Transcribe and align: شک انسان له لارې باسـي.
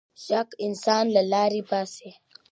شک 0.25 0.49
انسان 0.67 1.05
له 1.15 1.21
لارې 1.31 1.61
باسـي. 1.69 2.09